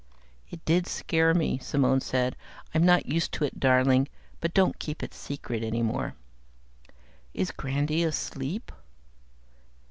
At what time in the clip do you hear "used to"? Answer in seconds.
3.05-3.43